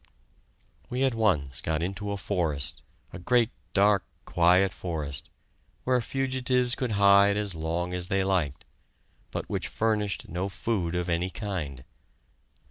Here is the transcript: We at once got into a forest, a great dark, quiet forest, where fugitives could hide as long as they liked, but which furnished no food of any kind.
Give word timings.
We 0.89 1.03
at 1.03 1.13
once 1.13 1.61
got 1.61 1.83
into 1.83 2.11
a 2.11 2.17
forest, 2.17 2.81
a 3.13 3.19
great 3.19 3.51
dark, 3.75 4.03
quiet 4.25 4.73
forest, 4.73 5.29
where 5.83 6.01
fugitives 6.01 6.73
could 6.73 6.93
hide 6.93 7.37
as 7.37 7.53
long 7.53 7.93
as 7.93 8.07
they 8.07 8.23
liked, 8.23 8.65
but 9.29 9.47
which 9.47 9.67
furnished 9.67 10.27
no 10.27 10.49
food 10.49 10.95
of 10.95 11.07
any 11.07 11.29
kind. 11.29 11.83